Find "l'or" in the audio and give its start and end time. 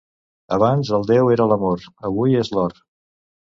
2.59-2.79